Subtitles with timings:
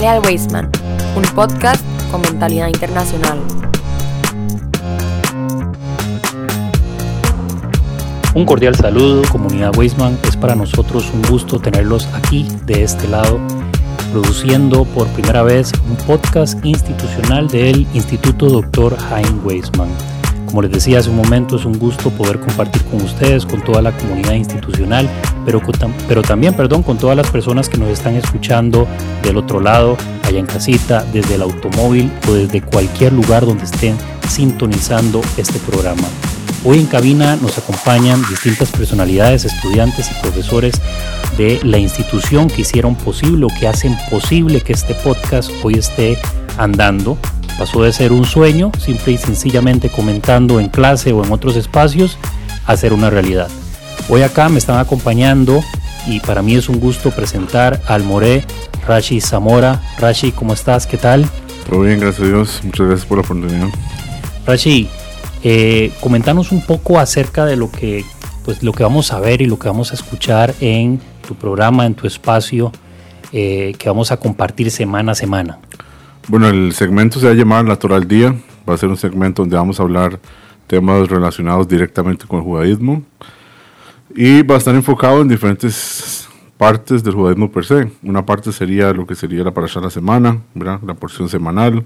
[0.00, 0.70] Weisman,
[1.14, 3.38] un podcast con mentalidad internacional.
[8.34, 10.18] Un cordial saludo, comunidad Weisman.
[10.26, 13.38] Es para nosotros un gusto tenerlos aquí de este lado,
[14.12, 18.96] produciendo por primera vez un podcast institucional del Instituto Dr.
[19.10, 19.90] Hein Weisman.
[20.52, 23.80] Como les decía hace un momento, es un gusto poder compartir con ustedes, con toda
[23.80, 25.08] la comunidad institucional,
[25.46, 25.62] pero,
[26.06, 28.86] pero también, perdón, con todas las personas que nos están escuchando
[29.22, 33.96] del otro lado, allá en casita, desde el automóvil o desde cualquier lugar donde estén
[34.28, 36.06] sintonizando este programa.
[36.66, 40.74] Hoy en cabina nos acompañan distintas personalidades, estudiantes y profesores
[41.38, 46.18] de la institución que hicieron posible o que hacen posible que este podcast hoy esté
[46.58, 47.16] andando
[47.62, 52.18] Pasó de ser un sueño, simple y sencillamente comentando en clase o en otros espacios,
[52.66, 53.46] a ser una realidad.
[54.08, 55.62] Hoy acá me están acompañando
[56.08, 58.44] y para mí es un gusto presentar al More
[58.84, 59.80] Rashi Zamora.
[60.00, 60.88] Rashi, ¿cómo estás?
[60.88, 61.24] ¿Qué tal?
[61.70, 62.60] Todo bien, gracias a Dios.
[62.64, 63.68] Muchas gracias por la oportunidad.
[64.44, 64.88] Rashi,
[65.44, 68.04] eh, comentanos un poco acerca de lo que,
[68.44, 71.86] pues, lo que vamos a ver y lo que vamos a escuchar en tu programa,
[71.86, 72.72] en tu espacio,
[73.32, 75.60] eh, que vamos a compartir semana a semana.
[76.28, 78.32] Bueno, el segmento se va a llamar Natural Día.
[78.68, 80.20] Va a ser un segmento donde vamos a hablar
[80.68, 83.02] temas relacionados directamente con el judaísmo.
[84.14, 87.90] Y va a estar enfocado en diferentes partes del judaísmo per se.
[88.04, 91.84] Una parte sería lo que sería la parasha la semana, la porción semanal.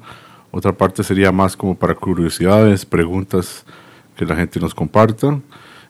[0.50, 3.64] Otra parte sería más como para curiosidades, preguntas
[4.16, 5.40] que la gente nos comparta.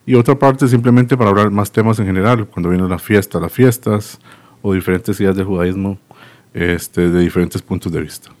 [0.05, 3.51] Y otra parte simplemente para hablar más temas en general, cuando viene la fiesta, las
[3.51, 4.21] fiestas
[4.61, 5.97] o diferentes ideas del judaísmo
[6.53, 8.36] este, de diferentes puntos de vista.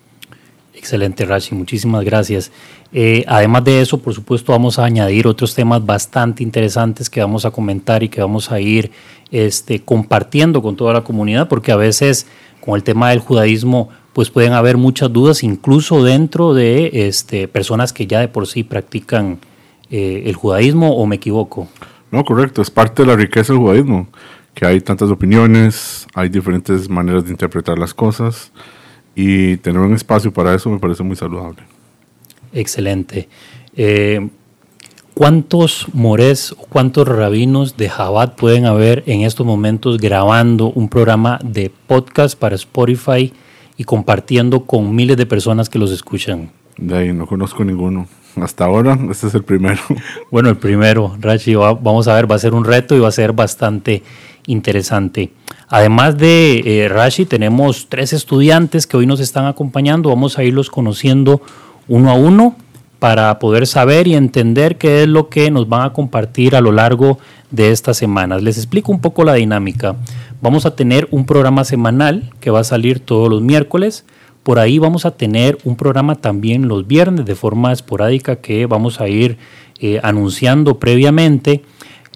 [0.77, 2.51] Excelente, Rashi, muchísimas gracias.
[2.93, 7.45] Eh, además de eso, por supuesto, vamos a añadir otros temas bastante interesantes que vamos
[7.45, 8.91] a comentar y que vamos a ir
[9.31, 12.27] este, compartiendo con toda la comunidad, porque a veces
[12.61, 17.91] con el tema del judaísmo, pues pueden haber muchas dudas, incluso dentro de este, personas
[17.91, 19.39] que ya de por sí practican
[19.89, 21.67] eh, el judaísmo, o me equivoco.
[22.11, 24.07] No, correcto, es parte de la riqueza del judaísmo,
[24.53, 28.51] que hay tantas opiniones, hay diferentes maneras de interpretar las cosas
[29.19, 31.63] y tener un espacio para eso me parece muy saludable.
[32.53, 33.27] Excelente.
[33.75, 34.29] Eh,
[35.15, 41.39] ¿Cuántos mores o cuántos rabinos de Jabat pueden haber en estos momentos grabando un programa
[41.43, 43.33] de podcast para Spotify
[43.75, 46.51] y compartiendo con miles de personas que los escuchan?
[46.77, 48.07] De ahí no conozco ninguno.
[48.39, 49.81] Hasta ahora, este es el primero.
[50.31, 53.11] Bueno, el primero, Rachi, vamos a ver, va a ser un reto y va a
[53.11, 54.03] ser bastante
[54.47, 55.31] interesante.
[55.67, 60.09] Además de eh, Rashi, tenemos tres estudiantes que hoy nos están acompañando.
[60.09, 61.41] Vamos a irlos conociendo
[61.87, 62.55] uno a uno
[62.99, 66.71] para poder saber y entender qué es lo que nos van a compartir a lo
[66.71, 67.19] largo
[67.51, 68.41] de estas semanas.
[68.41, 69.95] Les explico un poco la dinámica.
[70.41, 74.05] Vamos a tener un programa semanal que va a salir todos los miércoles.
[74.43, 79.01] Por ahí vamos a tener un programa también los viernes de forma esporádica que vamos
[79.01, 79.37] a ir
[79.79, 81.63] eh, anunciando previamente.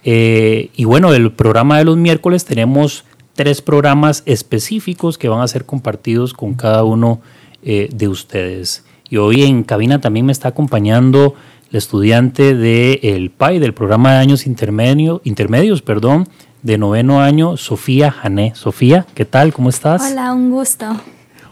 [0.03, 5.47] Eh, y bueno, el programa de los miércoles tenemos tres programas específicos que van a
[5.47, 7.21] ser compartidos con cada uno
[7.63, 8.85] eh, de ustedes.
[9.09, 11.35] Y hoy en cabina también me está acompañando
[11.69, 16.27] la estudiante del el PAI, del programa de años intermedio, intermedios, perdón,
[16.63, 18.53] de noveno año, Sofía Jané.
[18.55, 19.53] Sofía, ¿qué tal?
[19.53, 20.11] ¿Cómo estás?
[20.11, 20.85] Hola, un gusto.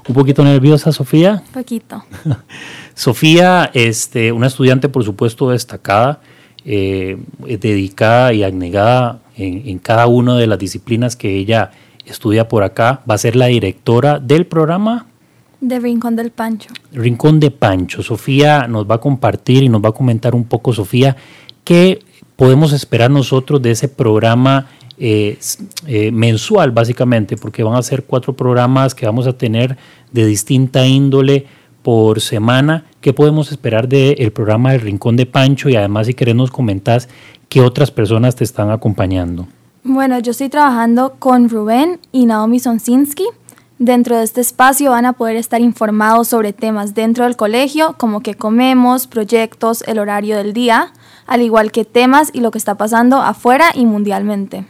[0.07, 1.43] ¿Un poquito nerviosa, Sofía?
[1.47, 2.03] Un poquito.
[2.95, 6.21] Sofía, este, una estudiante, por supuesto, destacada,
[6.65, 11.71] eh, dedicada y abnegada en, cada una de las disciplinas que ella
[12.05, 13.01] estudia por acá.
[13.09, 15.07] Va a ser la directora del programa.
[15.61, 16.69] De Rincón del Pancho.
[16.91, 18.03] Rincón de Pancho.
[18.03, 21.15] Sofía nos va a compartir y nos va a comentar un poco, Sofía,
[21.63, 21.99] qué
[22.35, 25.37] podemos esperar nosotros de ese programa eh,
[25.87, 29.77] eh, mensual, básicamente, porque van a ser cuatro programas que vamos a tener
[30.11, 31.45] de distinta índole
[31.81, 32.85] por semana.
[33.01, 35.69] ¿Qué podemos esperar del programa del Rincón de Pancho?
[35.69, 37.09] Y además, si querés, nos comentás
[37.47, 39.47] qué otras personas te están acompañando.
[39.83, 43.25] Bueno, yo estoy trabajando con Rubén y Naomi Sonsinski.
[43.79, 48.19] Dentro de este espacio van a poder estar informados sobre temas dentro del colegio, como
[48.19, 50.91] qué comemos, proyectos, el horario del día,
[51.27, 54.65] al igual que temas y lo que está pasando afuera y mundialmente.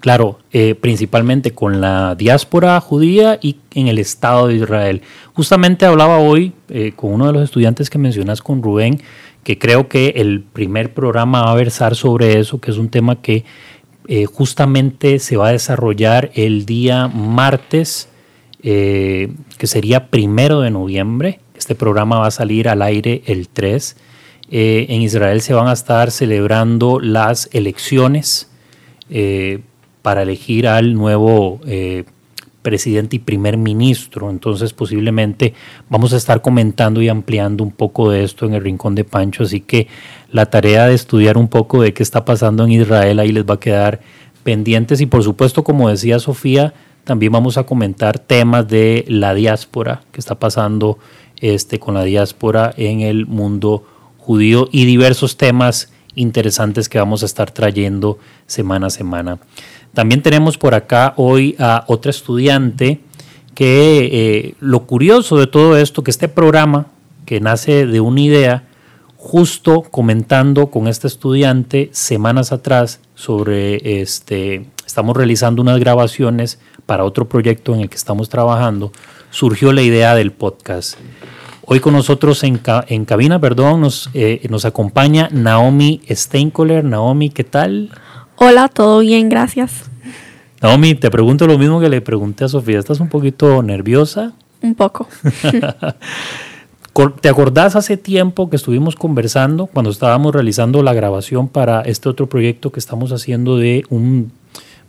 [0.00, 5.02] Claro, eh, principalmente con la diáspora judía y en el Estado de Israel.
[5.34, 9.02] Justamente hablaba hoy eh, con uno de los estudiantes que mencionas con Rubén,
[9.44, 13.20] que creo que el primer programa va a versar sobre eso, que es un tema
[13.20, 13.44] que
[14.08, 18.08] eh, justamente se va a desarrollar el día martes,
[18.62, 21.40] que sería primero de noviembre.
[21.56, 23.96] Este programa va a salir al aire el 3.
[24.50, 28.50] en Israel se van a estar celebrando las elecciones
[30.02, 32.04] para elegir al nuevo eh,
[32.62, 34.30] presidente y primer ministro.
[34.30, 35.54] Entonces posiblemente
[35.88, 39.44] vamos a estar comentando y ampliando un poco de esto en el Rincón de Pancho.
[39.44, 39.88] Así que
[40.30, 43.54] la tarea de estudiar un poco de qué está pasando en Israel ahí les va
[43.54, 44.00] a quedar
[44.42, 45.00] pendientes.
[45.00, 46.74] Y por supuesto, como decía Sofía,
[47.04, 50.98] también vamos a comentar temas de la diáspora que está pasando
[51.40, 53.84] este, con la diáspora en el mundo
[54.18, 59.38] judío y diversos temas interesantes que vamos a estar trayendo semana a semana.
[59.94, 63.00] También tenemos por acá hoy a otra estudiante
[63.54, 66.86] que eh, lo curioso de todo esto, que este programa
[67.26, 68.64] que nace de una idea,
[69.16, 77.28] justo comentando con este estudiante semanas atrás sobre este, estamos realizando unas grabaciones para otro
[77.28, 78.92] proyecto en el que estamos trabajando,
[79.30, 80.96] surgió la idea del podcast.
[81.72, 86.82] Hoy con nosotros en, en cabina, perdón, nos, eh, nos acompaña Naomi Steinkoller.
[86.82, 87.90] Naomi, ¿qué tal?
[88.34, 89.88] Hola, todo bien, gracias.
[90.60, 92.80] Naomi, te pregunto lo mismo que le pregunté a Sofía.
[92.80, 94.32] ¿Estás un poquito nerviosa?
[94.62, 95.06] Un poco.
[97.20, 102.28] ¿Te acordás hace tiempo que estuvimos conversando cuando estábamos realizando la grabación para este otro
[102.28, 104.32] proyecto que estamos haciendo de un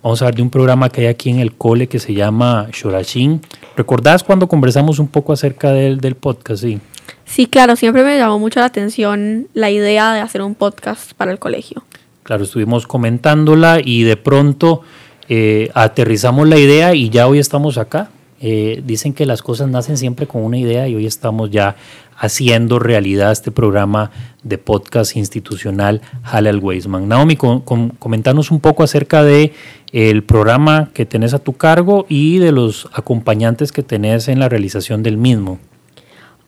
[0.04, 2.70] Vamos a ver de un programa que hay aquí en el cole que se llama
[2.74, 3.42] Shorashin.
[3.76, 6.64] ¿Recordás cuando conversamos un poco acerca del, del podcast?
[6.64, 6.80] Sí.
[7.26, 11.32] Sí, claro, siempre me llamó mucho la atención la idea de hacer un podcast para
[11.32, 11.84] el colegio.
[12.24, 14.82] Claro, estuvimos comentándola y de pronto
[15.30, 18.10] eh, aterrizamos la idea y ya hoy estamos acá.
[18.42, 21.76] Eh, dicen que las cosas nacen siempre con una idea y hoy estamos ya
[22.22, 24.12] haciendo realidad este programa
[24.44, 27.08] de podcast institucional Halal Weisman.
[27.08, 27.62] Naomi, con,
[27.98, 29.54] comentanos un poco acerca de
[29.92, 34.50] el programa que tenés a tu cargo y de los acompañantes que tenés en la
[34.50, 35.58] realización del mismo.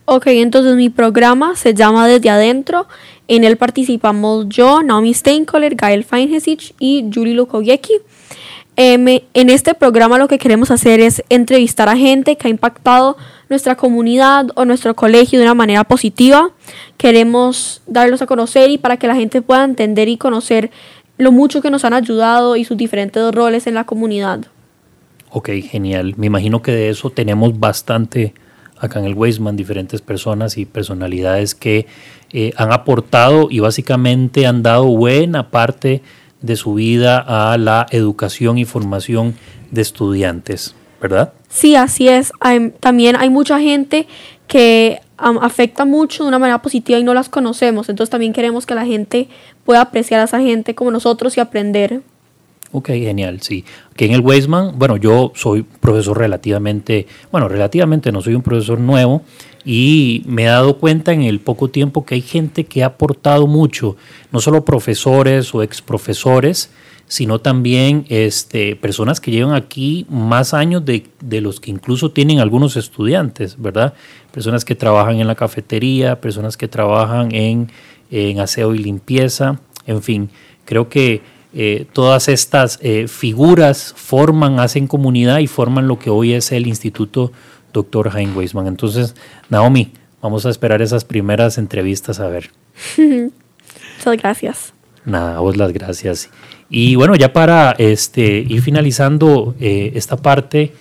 [0.06, 2.88] Ok, entonces mi programa se llama Desde Adentro.
[3.28, 7.94] En él participamos yo, Naomi Steinkoller, Gael Feinhesich y Julie Lukowiecki.
[8.76, 13.18] En este programa lo que queremos hacer es entrevistar a gente que ha impactado
[13.50, 16.50] nuestra comunidad o nuestro colegio de una manera positiva.
[16.98, 20.72] Queremos darlos a conocer y para que la gente pueda entender y conocer
[21.18, 24.40] lo mucho que nos han ayudado y sus diferentes roles en la comunidad.
[25.30, 26.16] Ok, genial.
[26.18, 28.34] Me imagino que de eso tenemos bastante
[28.80, 31.88] acá en el Weisman, diferentes personas y personalidades que
[32.32, 36.02] eh, han aportado y básicamente han dado buena parte de
[36.56, 39.36] su vida a la educación y formación
[39.72, 41.34] de estudiantes, ¿verdad?
[41.50, 42.32] Sí, así es.
[42.80, 44.08] también hay mucha gente
[44.48, 47.90] que afecta mucho de una manera positiva y no las conocemos.
[47.90, 49.30] Entonces también queremos que la gente
[49.64, 52.02] pueda apreciar a esa gente como nosotros y aprender.
[52.76, 53.64] Ok, genial, sí.
[53.92, 58.80] Aquí en el Weisman, bueno, yo soy profesor relativamente, bueno, relativamente no soy un profesor
[58.80, 59.22] nuevo
[59.64, 63.46] y me he dado cuenta en el poco tiempo que hay gente que ha aportado
[63.46, 63.96] mucho,
[64.32, 66.72] no solo profesores o ex profesores,
[67.08, 71.06] sino también este, personas que llevan aquí más años de,
[71.42, 73.94] los que incluso tienen algunos estudiantes, ¿verdad?
[74.32, 77.70] Personas que trabajan en la cafetería, personas que trabajan en,
[78.40, 80.30] aseo y limpieza, en fin,
[80.66, 81.22] creo que
[81.54, 86.68] eh, todas estas eh, figuras forman, hacen comunidad y forman lo que hoy es el
[86.68, 87.32] Instituto
[87.74, 88.12] Dr.
[88.16, 88.68] Hein Weisman.
[88.68, 89.16] Entonces,
[89.50, 89.92] Naomi,
[90.22, 92.52] vamos a esperar esas primeras entrevistas a ver.
[92.98, 94.74] Muchas gracias.
[95.06, 96.30] Nada, a vos las gracias.
[96.70, 100.74] Y bueno, ya para este, ir finalizando eh, esta parte,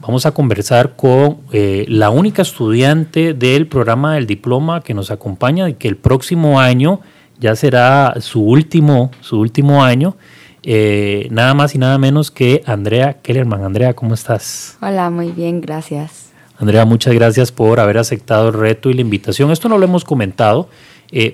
[0.00, 5.68] vamos a conversar con eh, la única estudiante del programa del diploma que nos acompaña
[5.68, 7.00] y que el próximo año
[7.38, 10.16] ya será su último, su último año.
[10.62, 13.62] Eh, nada más y nada menos que Andrea Kellerman.
[13.62, 14.76] Andrea, ¿cómo estás?
[14.80, 16.30] Hola, muy bien, gracias.
[16.58, 19.50] Andrea, muchas gracias por haber aceptado el reto y la invitación.
[19.50, 20.68] Esto no lo hemos comentado.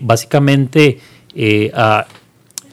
[0.02, 0.98] básicamente,
[1.74, 2.06] a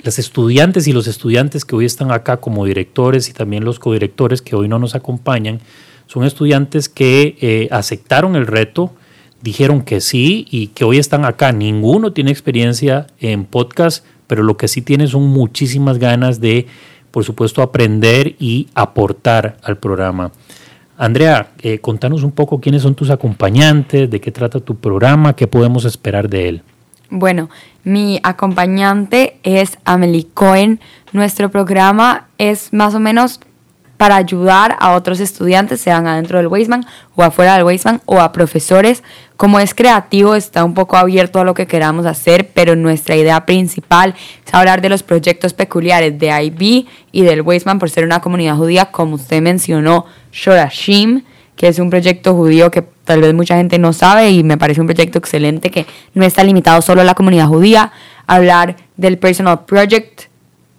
[0.03, 4.41] las estudiantes y los estudiantes que hoy están acá como directores y también los codirectores
[4.41, 5.59] que hoy no nos acompañan,
[6.07, 8.93] son estudiantes que eh, aceptaron el reto,
[9.41, 11.51] dijeron que sí y que hoy están acá.
[11.51, 16.67] Ninguno tiene experiencia en podcast, pero lo que sí tiene son muchísimas ganas de,
[17.11, 20.31] por supuesto, aprender y aportar al programa.
[20.97, 25.47] Andrea, eh, contanos un poco quiénes son tus acompañantes, de qué trata tu programa, qué
[25.47, 26.61] podemos esperar de él.
[27.09, 27.49] Bueno,
[27.83, 30.79] mi acompañante es Amelie Cohen.
[31.11, 33.39] Nuestro programa es más o menos
[33.99, 38.31] para ayudar a otros estudiantes, sean adentro del Weisman o afuera del Weisman o a
[38.31, 39.03] profesores.
[39.35, 43.45] Como es creativo, está un poco abierto a lo que queramos hacer, pero nuestra idea
[43.45, 44.15] principal
[44.47, 48.55] es hablar de los proyectos peculiares de IB y del Weisman por ser una comunidad
[48.55, 51.23] judía, como usted mencionó, Shorashim
[51.57, 54.79] que es un proyecto judío que tal vez mucha gente no sabe y me parece
[54.79, 57.91] un proyecto excelente que no está limitado solo a la comunidad judía.
[58.27, 60.28] Hablar del Personal Project,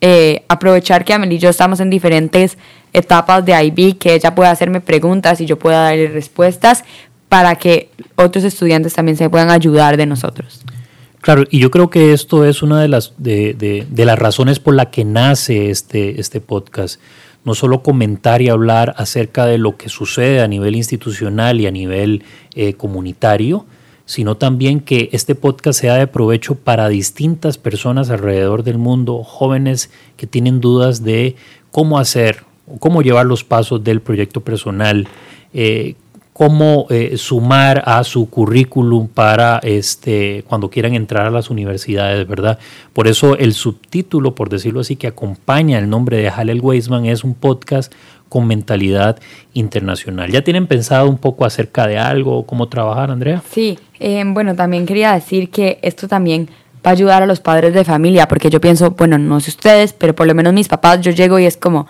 [0.00, 2.56] eh, aprovechar que Amelie y yo estamos en diferentes
[2.92, 6.84] etapas de IB, que ella pueda hacerme preguntas y yo pueda darle respuestas
[7.28, 10.62] para que otros estudiantes también se puedan ayudar de nosotros.
[11.20, 14.58] Claro, y yo creo que esto es una de las, de, de, de las razones
[14.58, 17.00] por la que nace este, este podcast.
[17.44, 21.70] No solo comentar y hablar acerca de lo que sucede a nivel institucional y a
[21.70, 23.66] nivel eh, comunitario,
[24.10, 29.88] sino también que este podcast sea de provecho para distintas personas alrededor del mundo, jóvenes
[30.16, 31.36] que tienen dudas de
[31.70, 32.42] cómo hacer,
[32.80, 35.06] cómo llevar los pasos del proyecto personal,
[35.54, 35.94] eh,
[36.32, 42.58] cómo eh, sumar a su currículum para este, cuando quieran entrar a las universidades, ¿verdad?
[42.92, 47.22] Por eso el subtítulo, por decirlo así, que acompaña el nombre de Halel Weisman es
[47.22, 47.92] un podcast
[48.30, 49.18] con mentalidad
[49.52, 50.30] internacional.
[50.30, 53.42] ¿Ya tienen pensado un poco acerca de algo, cómo trabajar, Andrea?
[53.50, 56.48] Sí, eh, bueno, también quería decir que esto también
[56.86, 59.92] va a ayudar a los padres de familia, porque yo pienso, bueno, no sé ustedes,
[59.92, 61.88] pero por lo menos mis papás, yo llego y es como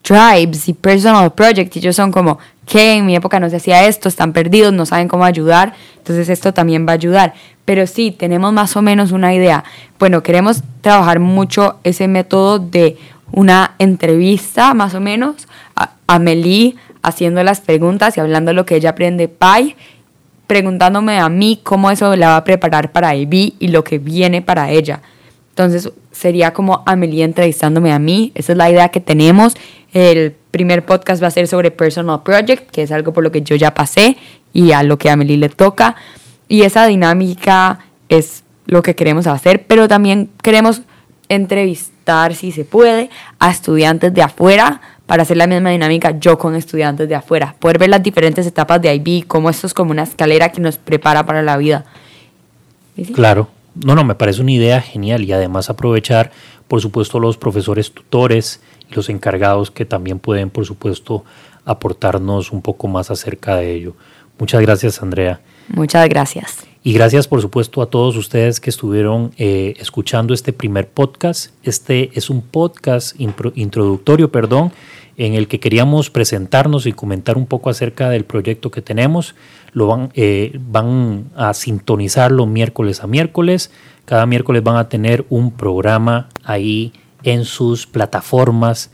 [0.00, 3.86] tribes y personal project, y ellos son como, que en mi época no se hacía
[3.86, 7.34] esto, están perdidos, no saben cómo ayudar, entonces esto también va a ayudar.
[7.64, 9.62] Pero sí, tenemos más o menos una idea.
[9.98, 12.96] Bueno, queremos trabajar mucho ese método de
[13.32, 18.90] una entrevista, más o menos, a Amelie haciendo las preguntas y hablando lo que ella
[18.90, 19.74] aprende Pai,
[20.46, 24.42] preguntándome a mí cómo eso la va a preparar para Ivy y lo que viene
[24.42, 25.00] para ella.
[25.50, 29.54] Entonces sería como Amelie entrevistándome a mí, esa es la idea que tenemos.
[29.92, 33.42] El primer podcast va a ser sobre Personal Project, que es algo por lo que
[33.42, 34.16] yo ya pasé
[34.52, 35.96] y a lo que a Amelie le toca.
[36.48, 40.82] Y esa dinámica es lo que queremos hacer, pero también queremos
[41.34, 46.54] entrevistar, si se puede, a estudiantes de afuera para hacer la misma dinámica yo con
[46.54, 50.04] estudiantes de afuera, poder ver las diferentes etapas de IB, como esto es como una
[50.04, 51.84] escalera que nos prepara para la vida.
[53.14, 56.30] Claro, no, no, me parece una idea genial y además aprovechar,
[56.68, 58.60] por supuesto, los profesores tutores
[58.90, 61.24] y los encargados que también pueden, por supuesto,
[61.64, 63.94] aportarnos un poco más acerca de ello.
[64.38, 65.40] Muchas gracias, Andrea.
[65.68, 66.66] Muchas gracias.
[66.84, 71.52] Y gracias, por supuesto, a todos ustedes que estuvieron eh, escuchando este primer podcast.
[71.62, 74.72] Este es un podcast introductorio, perdón,
[75.16, 79.36] en el que queríamos presentarnos y comentar un poco acerca del proyecto que tenemos.
[79.72, 83.70] Lo van, eh, van a sintonizarlo miércoles a miércoles.
[84.04, 86.92] Cada miércoles van a tener un programa ahí
[87.22, 88.90] en sus plataformas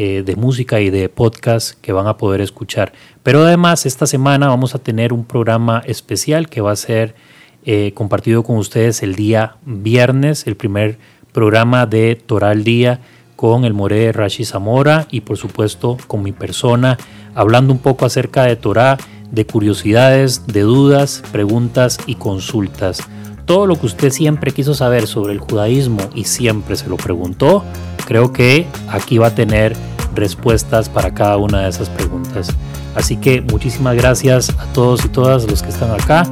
[0.00, 2.92] eh, de música y de podcast que van a poder escuchar.
[3.24, 7.16] Pero además esta semana vamos a tener un programa especial que va a ser
[7.64, 10.98] eh, compartido con ustedes el día viernes, el primer
[11.32, 13.00] programa de Toral Día
[13.34, 16.96] con el More Rashi Zamora y por supuesto con mi persona,
[17.34, 18.98] hablando un poco acerca de Torah,
[19.32, 23.00] de curiosidades, de dudas, preguntas y consultas.
[23.48, 27.64] Todo lo que usted siempre quiso saber sobre el judaísmo y siempre se lo preguntó,
[28.06, 29.74] creo que aquí va a tener
[30.14, 32.50] respuestas para cada una de esas preguntas.
[32.94, 36.24] Así que muchísimas gracias a todos y todas los que están acá.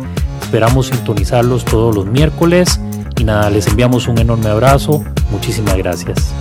[0.42, 2.78] Esperamos sintonizarlos todos los miércoles
[3.18, 5.02] y nada, les enviamos un enorme abrazo.
[5.30, 6.34] Muchísimas gracias.